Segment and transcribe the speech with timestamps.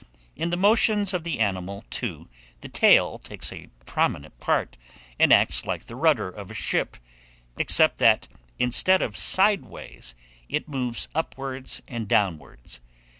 [0.35, 2.27] In the motions of the animal, too,
[2.61, 4.75] the tail takes a prominent part,
[5.19, 6.97] and acts like the rudder of a ship,
[7.55, 8.27] except that,
[8.57, 10.15] instead of sideways,
[10.49, 12.81] it moves upwards and downwards.